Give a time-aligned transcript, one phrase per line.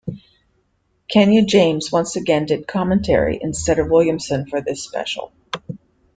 [1.07, 5.31] Kenna James once again did commentary instead of Williamson for this special.